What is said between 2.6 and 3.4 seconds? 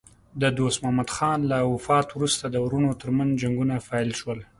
وروڼو ترمنځ